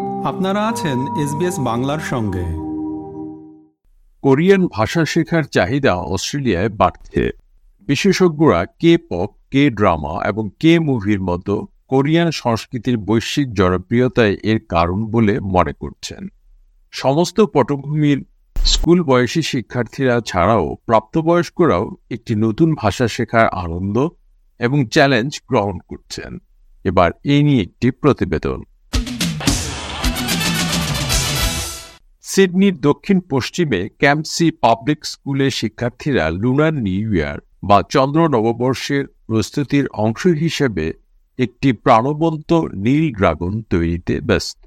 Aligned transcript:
আপনারা 0.00 0.68
আছেন 0.68 0.98
এসবিএস 1.22 1.58
বাংলার 1.58 1.98
সঙ্গে। 1.98 2.44
কোরিয়ান 4.22 4.66
ভাষা 4.66 5.04
শেখার 5.04 5.42
চাহিদা 5.42 5.94
অস্ট্রেলিয়ায় 5.94 6.68
বাড়ছে। 6.68 7.30
বিশেষজ্ঞরা 7.80 8.66
কে 8.66 8.98
পপ 8.98 9.30
কে 9.50 9.70
ড্রামা 9.70 10.26
এবং 10.26 10.50
কে 10.58 10.78
মুভির 10.78 11.20
মতো 11.20 11.66
কোরিয়ান 11.88 12.30
সংস্কৃতির 12.30 12.96
বৈশ্বিক 12.96 13.54
জনপ্রিয়তায় 13.54 14.36
এর 14.42 14.60
কারণ 14.68 15.06
বলে 15.06 15.40
মনে 15.40 15.72
করছেন। 15.72 16.28
সমস্ত 16.90 17.40
পটভূমির 17.40 18.24
স্কুল 18.56 19.02
বয়সী 19.02 19.42
শিক্ষার্থীরা 19.42 20.20
ছাড়াও 20.26 20.76
প্রাপ্তবয়স্করাও 20.86 21.96
একটি 22.10 22.34
নতুন 22.34 22.74
ভাষা 22.74 23.08
শেখার 23.08 23.48
আনন্দ 23.48 24.08
এবং 24.58 24.86
চ্যালেঞ্জ 24.86 25.40
গ্রহণ 25.48 25.78
করছেন। 25.78 26.38
এবার 26.84 27.10
এই 27.24 27.42
নিয়ে 27.42 27.62
একটি 27.62 27.90
প্রতিবেদন। 27.90 28.62
সিডনির 32.36 32.76
দক্ষিণ 32.88 33.18
পশ্চিমে 33.32 33.80
ক্যাম্পসি 34.00 34.46
পাবলিক 34.64 35.00
স্কুলের 35.12 35.52
শিক্ষার্থীরা 35.60 36.24
লুনার 36.42 36.74
নিউ 36.86 37.08
ইয়ার 37.14 37.38
বা 37.62 37.78
চন্দ্র 37.94 38.20
নববর্ষের 38.34 39.04
প্রস্তুতির 39.28 39.86
অংশ 40.04 40.22
হিসেবে 40.44 40.86
একটি 41.38 41.68
প্রাণবন্ত 41.84 42.50
নীল 42.84 43.06
ড্রাগন 43.18 43.54
তৈরিতে 43.72 44.14
ব্যস্ত 44.28 44.62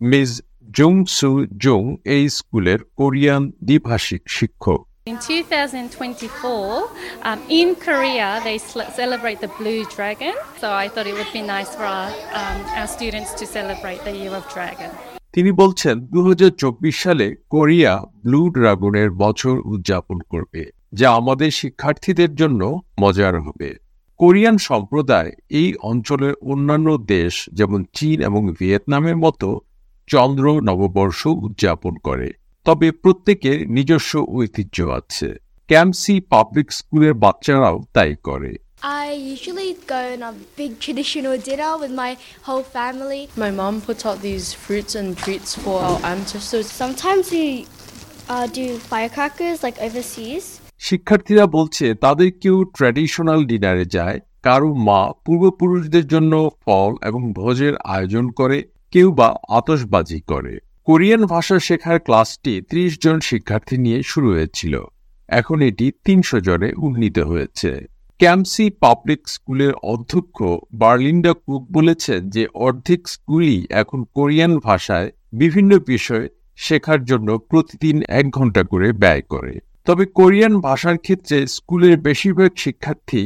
মিস 0.00 0.30
জুং 0.70 0.94
সু 1.18 1.30
জুং 1.64 1.82
এই 2.14 2.24
স্কুলের 2.38 2.80
কোরিয়ান 2.98 3.42
দ্বিভাষিক 3.68 4.22
শিক্ষক 4.38 4.80
In 5.06 5.18
2024, 5.18 6.90
um, 7.22 7.40
in 7.60 7.68
Korea, 7.86 8.28
they 8.44 8.58
celebrate 9.00 9.38
the 9.40 9.52
Blue 9.58 9.82
Dragon. 9.86 10.34
So 10.60 10.66
I 10.74 10.86
thought 10.92 11.06
it 11.06 11.16
would 11.20 11.32
be 11.32 11.44
nice 11.56 11.70
for 11.76 11.86
our, 11.96 12.10
um, 12.40 12.58
our 12.78 12.88
students 12.96 13.30
to 13.40 13.44
celebrate 13.48 14.00
the 14.00 14.14
Year 14.20 14.34
of 14.40 14.44
Dragon. 14.56 14.90
তিনি 15.38 15.52
বলছেন 15.52 16.00
দু 16.00 16.28
হাজার 16.28 16.50
চব্বিশ 16.50 17.02
সালে 17.02 17.36
কোরিয়া 17.50 18.04
ব্লু 18.22 18.50
ড্রাগনের 18.50 19.10
বছর 19.10 19.60
উদযাপন 19.64 20.18
করবে, 20.18 20.70
যা 20.92 21.10
আমাদের 21.10 21.50
শিক্ষার্থীদের 21.50 22.34
জন্য 22.34 22.80
মজার 23.00 23.40
হবে। 23.40 23.74
কোরিয়ান 24.16 24.58
সম্প্রদায় 24.58 25.32
এই 25.50 25.74
অঞ্চলের 25.82 26.34
অন্যান্য 26.34 26.98
দেশ, 26.98 27.48
যেমন 27.52 27.84
চীন 27.92 28.22
এবং 28.22 28.52
ভিয়েতনামের 28.58 29.16
মতো, 29.16 29.60
চন্দ্র 30.06 30.60
নববর্ষ 30.60 31.26
উদযাপন 31.26 31.94
করে। 31.96 32.32
তবে 32.64 32.90
প্রত্যেকের 32.90 33.70
নিজস্ব 33.70 34.26
ঐতিহ্য 34.28 34.82
আছে। 34.82 35.34
ক্যাম্পসি 35.68 36.20
পাবলিক 36.20 36.72
স্কুলের 36.72 37.14
বাচ্চারাও 37.14 37.82
তাই 37.92 38.16
করে। 38.22 38.54
I 38.80 39.10
usually 39.12 39.76
go 39.86 40.12
on 40.12 40.22
a 40.22 40.32
big 40.56 40.78
traditional 40.78 41.36
dinner 41.38 41.76
with 41.76 41.90
my 41.92 42.16
whole 42.42 42.62
family. 42.62 43.28
My 43.36 43.50
mom 43.50 43.80
puts 43.80 44.06
out 44.06 44.20
these 44.20 44.52
fruits 44.54 44.94
and 44.94 45.18
treats 45.18 45.56
for 45.56 45.80
our 45.80 45.98
ancestors. 46.04 46.70
Sometimes 46.72 47.32
we 47.32 47.66
uh, 48.28 48.46
do 48.48 48.78
firecrackers 48.78 49.62
like 49.62 49.78
overseas. 49.80 50.44
শিক্ষার্থীরা 50.80 51.44
বলছে 51.56 51.86
তাদের 52.04 52.28
কেউ 52.42 52.56
traditional 52.76 53.40
ডিনারে 53.44 53.84
যায় 53.96 54.18
কারও 54.42 54.70
মা 54.88 55.00
পূর্বপুরুষদের 55.24 56.04
জন্য 56.06 56.32
ফল 56.64 56.92
এবং 57.02 57.22
ভোজের 57.32 57.74
আয়োজন 57.86 58.24
করে 58.30 58.58
কেউ 58.92 59.08
বা 59.12 59.28
আতশবাজি 59.58 60.20
করে 60.30 60.54
কোরিয়ান 60.88 61.22
ভাষা 61.26 61.56
শেখার 61.66 61.98
ক্লাসটি 62.06 62.54
ত্রিশ 62.70 62.92
জন 63.04 63.18
শিক্ষার্থী 63.28 63.76
নিয়ে 63.84 63.98
শুরু 64.02 64.28
হয়েছিল 64.34 64.74
এখন 65.28 65.58
এটি 65.68 65.86
তিনশো 66.06 66.38
জনে 66.40 66.68
উন্নীত 66.86 67.18
হয়েছে 67.30 67.70
ক্যাম্পসি 68.20 68.70
পাবলিক 68.80 69.28
স্কুলের 69.28 69.72
অধ্যক্ষ 69.82 70.38
বার্লিন্ডা 70.72 71.32
কুক 71.46 71.62
বলেছেন 71.72 72.20
যে 72.30 72.42
অর্ধেক 72.54 73.08
স্কুলই 73.08 73.66
এখন 73.70 74.04
কোরিয়ান 74.14 74.58
ভাষায় 74.58 75.08
বিভিন্ন 75.32 75.78
বিষয় 75.86 76.28
শেখার 76.56 77.04
জন্য 77.04 77.28
প্রতিদিন 77.38 77.96
এক 78.10 78.26
ঘণ্টা 78.30 78.62
করে 78.62 78.92
ব্যয় 78.92 79.22
করে। 79.22 79.54
তবে 79.86 80.04
কোরিয়ান 80.06 80.54
ভাষার 80.60 80.96
ক্ষেত্রে 80.98 81.46
স্কুলের 81.46 81.96
বেশিরভাগ 81.98 82.50
শিক্ষার্থী 82.56 83.22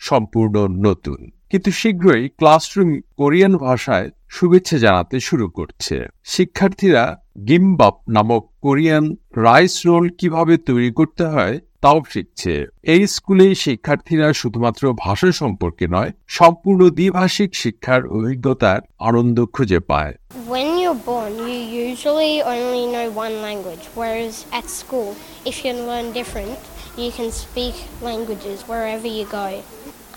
সম্পূর্ণ 0.00 0.54
নতুন। 0.78 1.30
কিন্তু 1.50 1.70
শীঘ্রই 1.72 2.28
ক্লাসরুম 2.28 2.90
কোরিয়ান 3.16 3.54
ভাষায় 3.56 4.10
শুভেচ্ছা 4.28 4.78
জানাতে 4.78 5.16
শুরু 5.20 5.46
করছে। 5.48 5.96
শিক্ষার্থীরা 6.24 7.04
গিমবাপ 7.48 7.96
নামক 8.08 8.44
কোরিয়ান 8.60 9.04
রাইস 9.36 9.74
রোল 9.86 10.08
কীভাবে 10.18 10.54
তৈরি 10.58 10.90
করতে 10.92 11.24
হয় 11.24 11.54
তাও 11.86 12.00
শিখছে 12.14 12.54
এই 12.94 13.02
স্কুলে 13.14 13.46
শিক্ষার্থীরা 13.64 14.28
শুধুমাত্র 14.40 14.82
ভাষা 15.04 15.30
সম্পর্কে 15.40 15.86
নয় 15.94 16.10
সম্পূর্ণ 16.38 16.80
দ্বিভাষিক 16.98 17.50
শিক্ষার 17.62 18.02
অভিজ্ঞতার 18.16 18.80
আনন্দ 19.08 19.38
খুঁজে 19.54 19.80
পায় 19.90 20.12
When 20.54 20.68
you're 20.80 21.02
born, 21.12 21.32
you 21.48 21.58
usually 21.88 22.34
only 22.54 22.84
know 22.94 23.06
one 23.26 23.36
language, 23.46 23.84
whereas 24.00 24.34
at 24.58 24.66
school, 24.80 25.10
if 25.50 25.56
you 25.64 25.72
learn 25.90 26.06
different, 26.20 26.58
you 27.02 27.10
can 27.18 27.28
speak 27.44 27.74
languages 28.08 28.58
wherever 28.70 29.08
you 29.18 29.26
go. 29.40 29.48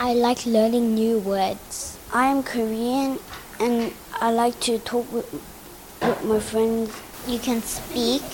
I 0.07 0.09
like 0.25 0.41
learning 0.57 0.87
new 1.01 1.15
words. 1.33 1.73
I 2.21 2.23
am 2.33 2.39
Korean 2.53 3.09
and 3.63 3.75
I 4.25 4.27
like 4.43 4.57
to 4.67 4.73
talk 4.91 5.05
with, 5.15 5.29
with 6.05 6.19
my 6.31 6.39
friends. 6.51 6.87
You 7.33 7.39
can 7.47 7.59
speak 7.77 8.27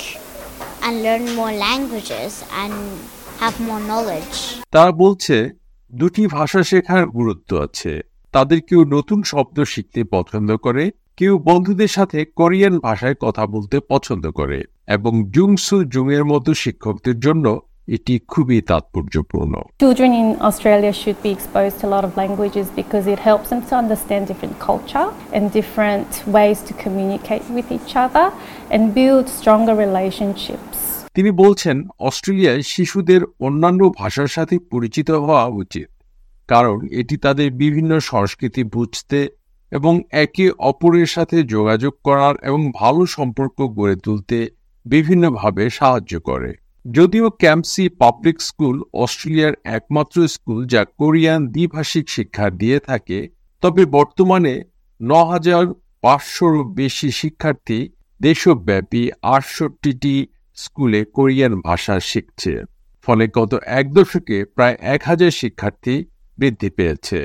and 0.85 0.93
learn 1.05 1.23
more 1.39 1.53
languages 1.67 2.31
and 2.63 2.75
have 3.39 3.55
more 3.59 3.81
knowledge. 3.89 4.35
তারা 4.69 4.91
বলছে 5.03 5.35
দুটি 5.93 6.23
ভাষা 6.27 6.61
শেখার 6.63 7.03
গুরুত্ব 7.17 7.49
আছে 7.65 7.93
তাদের 8.33 8.59
কেউ 8.69 8.81
নতুন 8.95 9.19
শব্দ 9.31 9.57
শিখতে 9.73 10.01
পছন্দ 10.15 10.49
করে 10.65 10.83
কেউ 11.17 11.33
বন্ধুদের 11.49 11.91
সাথে 11.97 12.19
কোরিয়ান 12.39 12.75
ভাষায় 12.79 13.17
কথা 13.25 13.43
বলতে 13.45 13.77
পছন্দ 13.91 14.25
করে 14.39 14.59
এবং 14.87 15.13
জুংসু 15.35 15.75
জুংয়ের 15.93 16.25
মতো 16.25 16.51
শিক্ষকদের 16.63 17.17
জন্য 17.19 17.45
এটি 17.87 18.15
খুবই 18.27 18.59
তাৎপর্যপূর্ণ 18.71 19.53
Children 19.81 20.11
in 20.21 20.29
Australia 20.47 20.93
should 21.01 21.19
be 21.25 21.31
exposed 21.37 21.75
to 21.79 21.83
a 21.89 21.91
lot 21.95 22.03
of 22.07 22.11
languages 22.17 22.65
because 22.81 23.05
it 23.15 23.19
helps 23.29 23.47
them 23.51 23.61
to 23.69 23.73
understand 23.83 24.21
different 24.31 24.55
culture 24.69 25.07
and 25.35 25.43
different 25.59 26.09
ways 26.35 26.57
to 26.67 26.73
communicate 26.85 27.45
with 27.55 27.67
each 27.77 27.93
other 27.95 28.27
and 28.73 28.81
build 28.99 29.25
stronger 29.39 29.75
relationships. 29.85 30.77
তিনি 31.15 31.31
বলছেন, 31.31 31.77
অস্ট্রেলিয়ায় 31.99 32.61
শিশুদের 32.61 33.21
অন্যান্য 33.39 33.81
ভাষার 33.97 34.27
সাথে 34.27 34.55
পরিচিত 34.71 35.09
হওয়া 35.11 35.45
উচিত, 35.47 35.87
কারণ 36.49 36.77
এটি 36.91 37.15
তাদের 37.17 37.49
বিভিন্ন 37.51 37.91
সংস্কৃতি 37.99 38.63
বুঝতে 38.63 39.19
এবং 39.71 39.93
একে 40.23 40.45
অপরের 40.59 41.05
সাথে 41.05 41.37
যোগাযোগ 41.43 41.93
করার 42.03 42.35
এবং 42.43 42.61
ভালো 42.71 43.01
সম্পর্ক 43.05 43.57
গড়ে 43.77 43.95
তুলতে 43.95 44.37
বিভিন্নভাবে 44.85 45.63
সাহায্য 45.69 46.13
করে। 46.19 46.51
যদিও 46.85 47.27
ক্যাম্পসি 47.39 47.85
পাবলিক 48.01 48.37
স্কুল 48.41 48.75
অস্ট্রেলিয়ার 48.93 49.55
একমাত্র 49.63 50.17
স্কুল 50.27 50.59
যা 50.65 50.81
কোরিয়ান 50.99 51.41
দ্বিভাষিক 51.47 52.05
শিক্ষা 52.09 52.47
দিয়ে 52.49 52.79
থাকে, 52.79 53.19
তবে 53.63 53.83
বর্তমানে 53.97 54.53
ন 54.99 55.11
হাজার 55.31 55.63
পাঁচশোরও 56.01 56.61
বেশি 56.79 57.09
শিক্ষার্থী 57.11 57.79
দেশব্যাপী 58.21 59.03
আটষট্টিটি 59.35 60.15
স্কুলে 60.55 61.01
কোরিয়ান 61.15 61.53
ভাষা 61.61 61.95
শিখছে। 61.99 62.53
ফলে 63.07 63.25
গত 63.27 63.51
এক 63.79 63.85
দশকে 63.93 64.37
প্রায় 64.55 64.75
এক 64.93 65.01
হাজার 65.03 65.31
শিক্ষার্থী 65.31 65.95
বৃদ্ধি 66.37 66.69
পেয়েছে। 66.69 67.19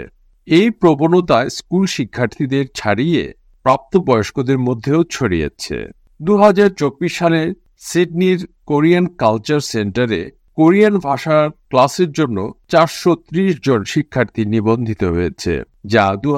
এই 0.49 0.69
প্রবণতা 0.71 1.39
স্কুল 1.49 1.85
শিক্ষার্থীদের 1.87 2.65
ছাড়িয়ে 2.75 3.23
প্রাপ্তবয়স্কদের 3.67 4.59
মধ্যেও 4.59 5.01
ছড়িয়েছে। 5.11 5.79
দু 6.23 6.33
হাজার 6.37 6.71
চব্বিশ 6.71 7.13
সালে 7.19 7.43
সিডনির 7.79 8.41
কোরিয়ান 8.67 9.07
কালচার 9.19 9.61
সেন্টারে 9.73 10.23
কোরিয়ান 10.61 10.97
ভাষার 11.07 11.45
ক্লাসের 11.71 12.11
জন্য 12.13 12.39
চারশো 12.69 13.13
ত্রিশ 13.29 13.53
জন 13.67 13.81
শিক্ষার্থী 13.93 14.43
নিবন্ধিত 14.55 15.03
হয়েছে 15.15 15.55
যা 15.85 16.05
দু 16.23 16.31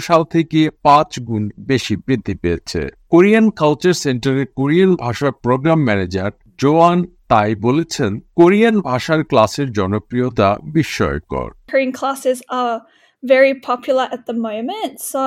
সাল 0.00 0.22
থেকে 0.34 0.60
পাঁচ 0.86 1.10
গুণ 1.28 1.44
বেশি 1.70 1.94
বৃদ্ধি 2.06 2.34
পেয়েছে 2.42 2.80
কোরিয়ান 3.08 3.46
কালচার 3.60 3.94
সেন্টারের 4.04 4.48
কোরিয়ান 4.58 4.90
ভাষার 5.04 5.32
প্রোগ্রাম 5.44 5.80
ম্যানেজার 5.84 6.30
জোয়ান 6.60 6.98
তাই 7.28 7.50
বলেছেন 7.66 8.10
কোরিয়ান 8.36 8.76
ভাষার 8.80 9.20
ক্লাসের 9.24 9.68
জনপ্রিয়তা 9.72 10.48
বিস্ময়কর 10.74 11.48
very 13.22 13.54
popular 13.62 14.06
at 14.16 14.22
the 14.28 14.36
moment. 14.40 14.94
So, 15.12 15.24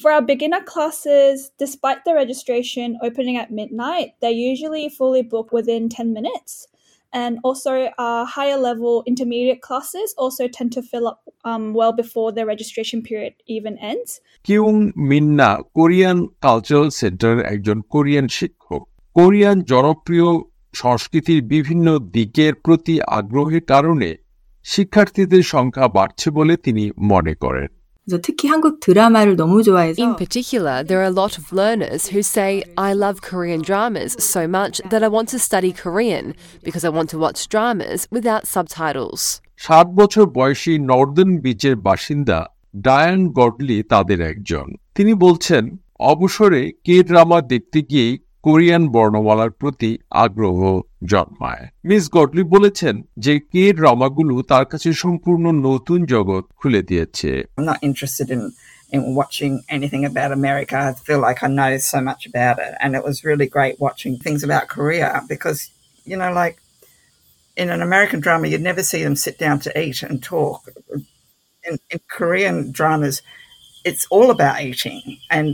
for 0.00 0.08
our 0.14 0.24
beginner 0.32 0.62
classes, 0.64 1.36
despite 1.58 2.00
the 2.02 2.14
registration 2.14 2.88
opening 3.06 3.36
at 3.38 3.48
midnight, 3.52 4.08
they're 4.20 4.42
usually 4.50 4.84
fully 4.90 5.22
booked 5.24 5.52
within 5.52 5.82
10 5.88 6.12
minutes. 6.12 6.52
And 7.12 7.38
also, 7.42 7.90
our 7.98 8.24
higher 8.26 8.56
level 8.58 9.02
intermediate 9.06 9.60
classes 9.60 10.14
also 10.16 10.48
tend 10.48 10.72
to 10.72 10.82
fill 10.82 11.06
up 11.06 11.20
um, 11.44 11.74
well 11.74 11.92
before 11.94 12.32
the 12.32 12.46
registration 12.46 13.02
period 13.02 13.34
even 13.46 13.74
ends. 13.82 14.10
Kyung 14.44 14.74
Minna 15.10 15.50
Korean 15.74 16.18
cultural 16.40 16.88
centre 17.00 17.34
একজন 17.44 17.78
Korean 17.94 18.26
শিক্ষক 18.38 18.82
Korean 19.16 19.56
জনপ্রিয় 19.72 20.28
সংস্কৃতির 20.74 21.40
বিভিন্ন 21.52 21.86
দিকের 22.16 22.52
প্রতি 22.64 22.94
আগ্রহের 23.18 23.64
কারণে 23.72 24.10
শিক্ষার্থীদের 24.66 25.42
সংখ্যা 25.54 25.86
বাড়ছে 25.88 26.28
বলে 26.30 26.54
তিনি 26.56 26.84
মনে 27.10 27.34
করেন 27.34 27.68
그래서 28.07 28.21
특히 28.23 28.47
한국 28.47 28.79
드라마를 28.79 29.35
너무 29.35 29.61
좋아해서 29.63 30.01
In 30.01 30.15
particular, 30.15 30.81
there 30.81 30.99
are 31.03 31.11
a 31.11 31.11
lot 31.11 31.37
of 31.37 31.51
learners 31.51 32.07
who 32.07 32.21
say, 32.23 32.63
I 32.77 32.93
love 32.93 33.21
Korean 33.21 33.61
dramas 33.61 34.15
so 34.23 34.47
much 34.47 34.79
that 34.91 35.03
I 35.03 35.09
want 35.09 35.27
to 35.35 35.39
study 35.39 35.73
Korean 35.73 36.33
because 36.63 36.85
I 36.85 36.89
want 36.89 37.09
to 37.11 37.17
watch 37.19 37.49
dramas 37.49 38.07
without 38.09 38.47
subtitles. 38.47 39.41
সাত 39.57 39.87
বছর 39.99 40.25
বয়সী 40.39 40.73
নর্দার্ন 40.91 41.31
বিচের 41.45 41.75
বাসিন্দা 41.87 42.39
ডায়ান 42.85 43.21
godly 43.39 43.77
তাদের 43.91 44.19
একজন 44.31 44.67
তিনি 44.95 45.13
বলছেন 45.25 45.63
অবসরে 46.11 46.61
কে 46.85 46.95
ড্রামা 47.03 47.39
দেখতে 47.53 47.79
গিয়ে 47.81 48.07
কোরিয়ান 48.45 48.83
বর্ণমালার 48.95 49.51
প্রতি 49.61 49.91
আগ্রহ 50.25 50.59
জন্মায় 51.11 51.63
মিস 51.89 52.03
গডলি 52.15 52.43
বলেছেন 52.55 52.95
যে 53.25 53.33
কে 53.51 53.63
ড্রামাগুলো 53.79 54.35
তার 54.51 54.65
কাছে 54.71 54.89
সম্পূর্ণ 55.03 55.45
নতুন 55.67 55.99
জগৎ 56.13 56.45
খুলে 56.59 56.81
দিয়েছে 56.89 57.31
I'm 57.57 57.67
not 57.73 57.81
interested 57.89 58.27
in 58.35 58.41
in 58.95 59.01
watching 59.21 59.53
anything 59.75 60.03
about 60.11 60.31
America. 60.31 60.75
I 60.89 60.93
feel 61.07 61.21
like 61.27 61.39
I 61.47 61.49
know 61.59 61.71
so 61.93 61.99
much 62.09 62.21
about 62.31 62.57
it, 62.65 62.73
and 62.81 62.89
it 62.97 63.03
was 63.07 63.15
really 63.29 63.49
great 63.57 63.75
watching 63.85 64.13
things 64.25 64.41
about 64.47 64.63
Korea 64.75 65.09
because 65.33 65.59
you 66.09 66.17
know, 66.21 66.31
like 66.31 66.55
in 67.57 67.69
an 67.69 67.81
American 67.81 68.19
drama, 68.19 68.47
you'd 68.47 68.61
never 68.61 68.83
see 68.83 69.03
them 69.03 69.15
sit 69.15 69.37
down 69.37 69.59
to 69.59 69.79
eat 69.79 70.01
and 70.03 70.23
talk. 70.23 70.69
In, 71.63 71.77
in 71.89 71.99
Korean 72.07 72.71
dramas, 72.71 73.21
it's 73.83 74.07
all 74.09 74.29
about 74.31 74.61
eating 74.61 75.19
and 75.29 75.47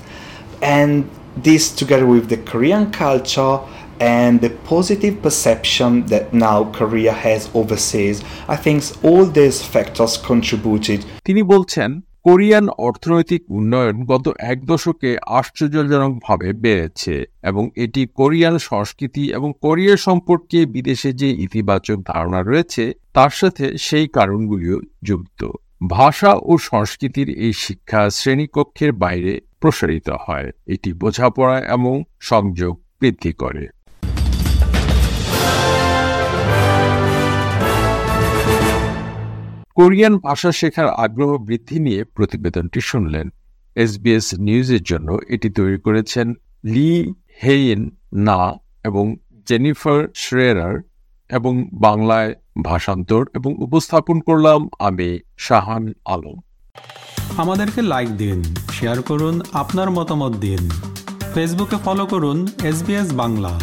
and 0.61 1.09
this, 1.35 1.71
together 1.71 2.05
with 2.05 2.29
the 2.29 2.37
Korean 2.37 2.91
culture 2.91 3.59
and 3.99 4.39
the 4.39 4.49
positive 4.49 5.21
perception 5.21 6.05
that 6.05 6.33
now 6.33 6.71
Korea 6.71 7.11
has 7.11 7.49
overseas, 7.53 8.23
I 8.47 8.55
think 8.55 8.83
all 9.03 9.25
these 9.25 9.61
factors 9.61 10.17
contributed. 10.17 10.99
তিনি 11.25 11.41
বলছেন 11.43 11.89
Korean 12.24 12.66
অর্থনৈতিক 12.78 13.42
উন্নয়ন 13.50 13.96
গত 14.04 14.26
এক 14.42 14.58
দশকে 14.66 15.10
আশ্চর্যজনকভাবে 15.26 16.48
বেড়েছে 16.52 17.14
এবং 17.42 17.64
এটি 17.76 18.02
কোরিয়ান 18.14 18.58
সংস্কৃতি 18.58 19.24
এবং 19.32 19.52
কোরিয়া 19.60 19.96
সম্পর্কে 19.96 20.58
বিদেশে 20.66 21.10
যে 21.12 21.28
ইতিবাচক 21.30 21.98
ধারণা 22.06 22.40
রয়েছে, 22.42 22.84
তার 23.14 23.30
সাথে 23.30 23.64
সেই 23.78 24.06
কারণগুলিও 24.08 24.78
যুক্ত। 25.02 25.40
ভাষা 25.88 26.32
ও 26.42 26.52
সংস্কৃতির 26.58 27.28
এই 27.30 27.52
শিক্ষা 27.52 28.02
শ্রেণীকক্ষের 28.10 28.92
বাইরে 28.92 29.32
প্রসারিত 29.60 30.08
হয়। 30.26 30.48
এটি 30.66 30.90
বোঝাপড়া 30.92 31.58
এবং 31.66 31.94
সংযোগ 32.20 32.74
বৃদ্ধি 33.00 33.32
করে। 33.32 33.64
কোরিয়ান 39.76 40.18
ভাষা 40.18 40.52
শেখার 40.52 40.88
আগ্রহ 40.88 41.38
বৃদ্ধি 41.38 41.78
নিয়ে 41.80 42.04
প্রতিবেদনটি 42.04 42.80
শুনলেন। 42.80 43.28
এসবিএস 43.74 44.34
নিউজের 44.34 44.82
জন্য 44.82 45.18
এটি 45.28 45.50
তৈরি 45.50 45.78
করেছেন 45.78 46.34
লি 46.64 47.14
হেইন 47.44 47.96
না 48.12 48.52
এবং 48.84 49.16
জেনিফার 49.46 50.08
শ্রেয়ার 50.14 50.80
এবং 51.30 51.70
বাংলায় 51.72 52.34
ভাষান্তর 52.64 53.26
এবং 53.34 53.54
উপস্থাপন 53.58 54.20
করলাম 54.20 54.68
আমি 54.78 55.18
শাহান 55.38 55.92
আলম। 56.04 56.40
আমাদেরকে 57.36 57.82
লাইক 57.82 58.16
দিন 58.16 58.42
শেয়ার 58.72 59.02
করুন, 59.02 59.40
আপনার 59.52 59.90
মতামত 59.90 60.36
দিন। 60.36 60.70
ফেসবুকে 61.34 61.76
ফলো 61.84 62.06
করুন 62.06 62.48
এস 62.62 63.12
বাংলা। 63.12 63.60